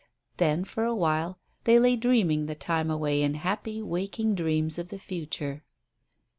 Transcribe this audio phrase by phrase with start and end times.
[0.37, 4.89] Then, for a while, they lay dreaming the time away in happy waking dreams of
[4.89, 5.63] the future.